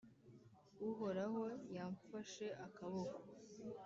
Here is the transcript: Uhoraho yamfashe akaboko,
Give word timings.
Uhoraho 0.89 1.43
yamfashe 1.75 2.47
akaboko, 2.65 3.15